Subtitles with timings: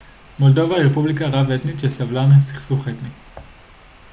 [0.39, 3.09] מולדובה היא רפובליקה רב-אתנית שסבלה מסכסוך אתני